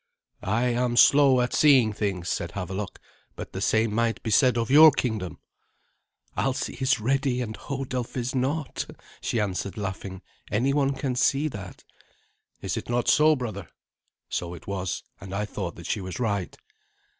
"I 0.41 0.63
am 0.69 0.97
slow 0.97 1.41
at 1.41 1.53
seeing 1.53 1.93
things," 1.93 2.27
said 2.27 2.53
Havelok; 2.53 2.99
"but 3.35 3.53
the 3.53 3.61
same 3.61 3.93
might 3.93 4.23
be 4.23 4.31
said 4.31 4.57
of 4.57 4.71
your 4.71 4.89
kingdom." 4.89 5.37
"Alsi 6.35 6.73
is 6.81 6.99
ready, 6.99 7.39
and 7.39 7.55
Hodulf 7.55 8.17
is 8.17 8.33
not," 8.33 8.83
she 9.21 9.39
answered, 9.39 9.77
laughing; 9.77 10.23
"any 10.51 10.73
one 10.73 10.95
can 10.95 11.15
see 11.15 11.47
that. 11.49 11.83
"Is 12.63 12.77
it 12.77 12.89
not 12.89 13.09
so, 13.09 13.35
brother?" 13.35 13.69
So 14.27 14.55
it 14.55 14.65
was; 14.65 15.03
and 15.19 15.35
I 15.35 15.45
thought 15.45 15.75
that 15.75 15.85
she 15.85 16.01
was 16.01 16.19
right. 16.19 16.57